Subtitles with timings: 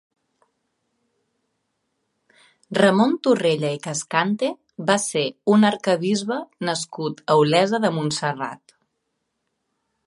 [2.77, 4.49] Ramon Torrella i Cascante
[4.89, 5.25] va ser
[5.57, 8.77] un arquebisbe nascut a Olesa de Montserrat.